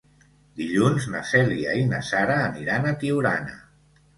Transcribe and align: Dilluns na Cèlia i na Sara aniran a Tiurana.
Dilluns 0.61 1.05
na 1.15 1.21
Cèlia 1.33 1.75
i 1.81 1.83
na 1.91 2.01
Sara 2.09 2.41
aniran 2.49 2.89
a 2.89 2.95
Tiurana. 3.05 3.63